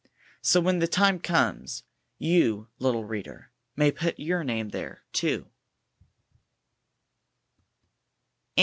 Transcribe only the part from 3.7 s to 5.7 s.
may put your name there, too.